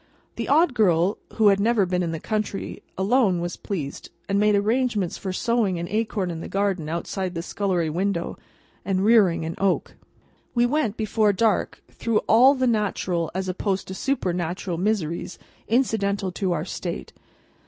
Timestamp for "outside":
6.89-7.35